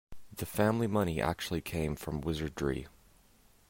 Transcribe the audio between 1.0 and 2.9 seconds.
actually came from wizardry.